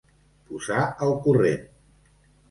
Posar 0.51 0.79
al 1.07 1.13
corrent. 1.25 1.67